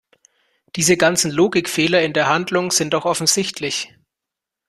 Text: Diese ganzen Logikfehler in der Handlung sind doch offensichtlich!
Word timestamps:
Diese 0.75 0.97
ganzen 0.97 1.29
Logikfehler 1.29 2.01
in 2.01 2.13
der 2.13 2.27
Handlung 2.27 2.71
sind 2.71 2.95
doch 2.95 3.05
offensichtlich! 3.05 3.93